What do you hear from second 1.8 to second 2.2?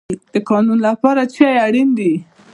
دی؟